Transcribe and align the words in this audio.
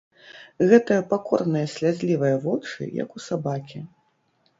Гэтыя 0.69 1.01
пакорныя 1.11 1.67
слязлівыя 1.73 2.37
вочы, 2.45 2.87
як 3.03 3.09
у 3.21 3.23
сабакі. 3.27 3.83